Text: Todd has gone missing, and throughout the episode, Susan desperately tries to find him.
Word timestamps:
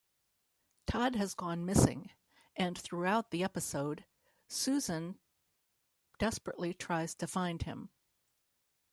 Todd 0.87 1.15
has 1.15 1.35
gone 1.35 1.63
missing, 1.63 2.09
and 2.55 2.75
throughout 2.75 3.29
the 3.29 3.43
episode, 3.43 4.03
Susan 4.47 5.19
desperately 6.17 6.73
tries 6.73 7.13
to 7.13 7.27
find 7.27 7.61
him. 7.61 7.91